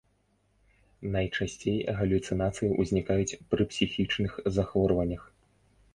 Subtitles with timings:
[1.15, 5.23] Найчасцей галюцынацыі ўзнікаюць пры псіхічных захворваннях.